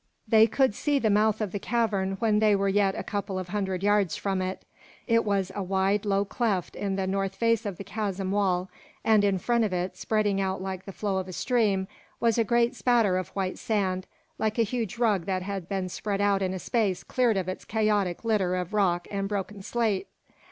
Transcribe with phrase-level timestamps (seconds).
[0.27, 3.49] They could see the mouth of the cavern when they were yet a couple of
[3.49, 4.65] hundred yards from it.
[5.05, 8.67] It was a wide, low cleft in the north face of the chasm wall,
[9.03, 11.87] and in front of it, spreading out like the flow of a stream,
[12.19, 14.07] was a great spatter of white sand,
[14.39, 17.63] like a huge rug that had been spread out in a space cleared of its
[17.63, 20.07] chaotic litter of rock and broken slate.